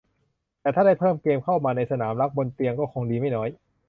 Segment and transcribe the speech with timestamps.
[0.61, 3.49] แต่ถ้าได้เพิ่มเกมเข้ามาในสนามรักบนเตียงคงดีไม่น้อย